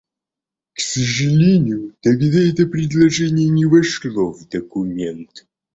[0.73, 5.45] К сожалению, тогда это предложение не вошло в документ.